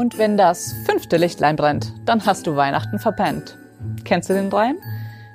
[0.00, 3.58] Und wenn das fünfte Lichtlein brennt, dann hast du Weihnachten verpennt.
[4.02, 4.76] Kennst du den Reim?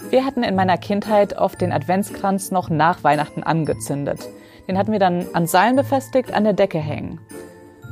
[0.09, 4.27] Wir hatten in meiner Kindheit oft den Adventskranz noch nach Weihnachten angezündet.
[4.67, 7.19] Den hatten wir dann an Seilen befestigt, an der Decke hängen.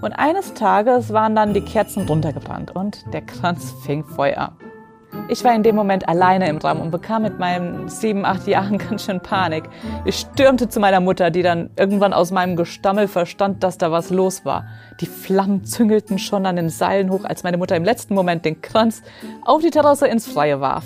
[0.02, 4.58] Und eines Tages waren dann die Kerzen runtergebrannt und der Kranz fing Feuer.
[5.30, 8.78] Ich war in dem Moment alleine im Raum und bekam mit meinen sieben, acht Jahren
[8.90, 9.64] ganz schön Panik.
[10.06, 14.10] Ich stürmte zu meiner Mutter, die dann irgendwann aus meinem Gestammel verstand, dass da was
[14.10, 14.66] los war.
[15.00, 18.62] Die Flammen züngelten schon an den Seilen hoch, als meine Mutter im letzten Moment den
[18.62, 19.02] Kranz
[19.46, 20.86] auf die Terrasse ins Freie warf.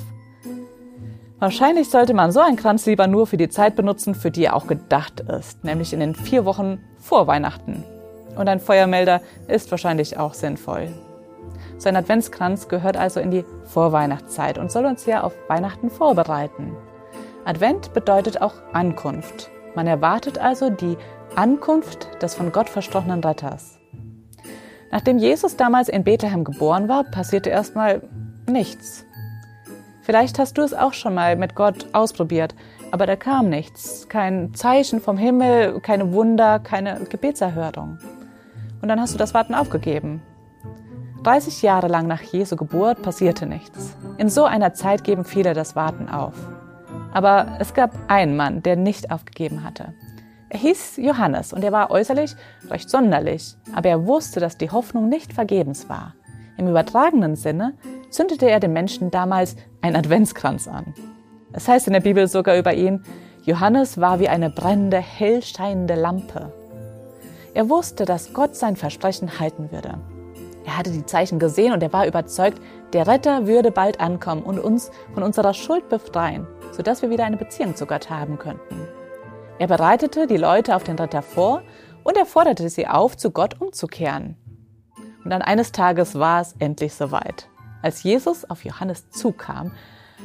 [1.39, 4.55] Wahrscheinlich sollte man so einen Kranz lieber nur für die Zeit benutzen, für die er
[4.55, 7.83] auch gedacht ist, nämlich in den vier Wochen vor Weihnachten.
[8.35, 10.89] Und ein Feuermelder ist wahrscheinlich auch sinnvoll.
[11.77, 16.75] So ein Adventskranz gehört also in die Vorweihnachtszeit und soll uns ja auf Weihnachten vorbereiten.
[17.45, 19.49] Advent bedeutet auch Ankunft.
[19.75, 20.97] Man erwartet also die
[21.35, 23.77] Ankunft des von Gott versprochenen Retters.
[24.91, 28.01] Nachdem Jesus damals in Bethlehem geboren war, passierte erstmal
[28.49, 29.05] nichts.
[30.01, 32.55] Vielleicht hast du es auch schon mal mit Gott ausprobiert,
[32.91, 34.07] aber da kam nichts.
[34.07, 37.99] Kein Zeichen vom Himmel, keine Wunder, keine Gebetserhörung.
[38.81, 40.21] Und dann hast du das Warten aufgegeben.
[41.23, 43.95] 30 Jahre lang nach Jesu Geburt passierte nichts.
[44.17, 46.33] In so einer Zeit geben viele das Warten auf.
[47.11, 49.93] Aber es gab einen Mann, der nicht aufgegeben hatte.
[50.49, 52.35] Er hieß Johannes und er war äußerlich
[52.69, 56.13] recht sonderlich, aber er wusste, dass die Hoffnung nicht vergebens war.
[56.57, 57.73] Im übertragenen Sinne
[58.09, 60.93] zündete er den Menschen damals einen Adventskranz an.
[61.51, 63.03] Es heißt in der Bibel sogar über ihn,
[63.43, 66.53] Johannes war wie eine brennende, hell scheinende Lampe.
[67.53, 69.99] Er wusste, dass Gott sein Versprechen halten würde.
[70.67, 74.59] Er hatte die Zeichen gesehen und er war überzeugt, der Retter würde bald ankommen und
[74.59, 78.85] uns von unserer Schuld befreien, sodass wir wieder eine Beziehung zu Gott haben könnten.
[79.59, 81.63] Er bereitete die Leute auf den Retter vor
[82.03, 84.35] und er forderte sie auf, zu Gott umzukehren.
[85.23, 87.47] Und dann eines Tages war es endlich soweit.
[87.81, 89.71] Als Jesus auf Johannes zukam,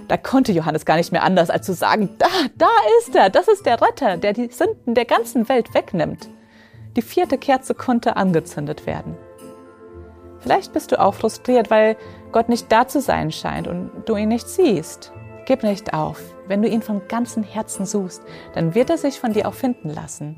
[0.08, 3.46] da konnte Johannes gar nicht mehr anders, als zu sagen, da, da ist er, das
[3.46, 6.28] ist der Retter, der die Sünden der ganzen Welt wegnimmt.
[6.96, 9.16] Die vierte Kerze konnte angezündet werden.
[10.42, 11.96] Vielleicht bist du auch frustriert, weil
[12.32, 15.12] Gott nicht da zu sein scheint und du ihn nicht siehst.
[15.46, 16.20] Gib nicht auf.
[16.48, 18.22] Wenn du ihn von ganzem Herzen suchst,
[18.54, 20.36] dann wird er sich von dir auch finden lassen.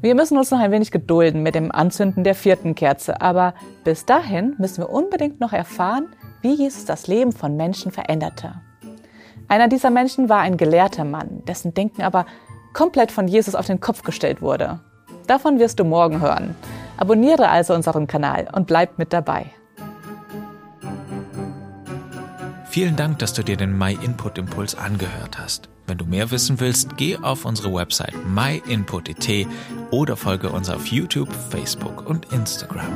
[0.00, 3.54] Wir müssen uns noch ein wenig gedulden mit dem Anzünden der vierten Kerze, aber
[3.84, 8.60] bis dahin müssen wir unbedingt noch erfahren, wie Jesus das Leben von Menschen veränderte.
[9.48, 12.26] Einer dieser Menschen war ein gelehrter Mann, dessen Denken aber
[12.74, 14.80] komplett von Jesus auf den Kopf gestellt wurde.
[15.26, 16.54] Davon wirst du morgen hören.
[16.98, 19.46] Abonniere also unseren Kanal und bleib mit dabei.
[22.68, 25.70] Vielen Dank, dass du dir den My Input Impuls angehört hast.
[25.86, 29.46] Wenn du mehr wissen willst, geh auf unsere Website myinput.it
[29.90, 32.92] oder folge uns auf YouTube, Facebook und Instagram.